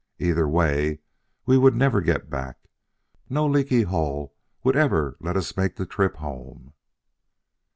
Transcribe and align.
Either 0.17 0.47
way 0.49 0.97
we 1.45 1.59
would 1.59 1.75
never 1.75 2.01
get 2.01 2.27
back: 2.27 2.57
no 3.29 3.45
leaky 3.45 3.83
hull 3.83 4.33
would 4.63 4.75
ever 4.75 5.15
let 5.19 5.37
us 5.37 5.55
make 5.55 5.75
the 5.75 5.85
trip 5.85 6.15
home!" 6.15 6.73